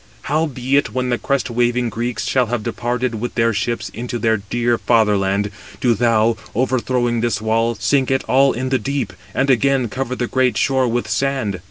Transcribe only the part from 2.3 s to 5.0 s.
have departed with their ships into their dear